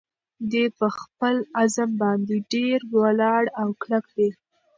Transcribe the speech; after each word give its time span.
دی 0.51 0.65
په 0.77 0.87
خپل 0.99 1.35
عزم 1.61 1.89
باندې 2.01 2.35
ډېر 2.53 2.79
ولاړ 2.97 3.43
او 3.61 3.67
کلک 3.81 4.05
دی. 4.17 4.29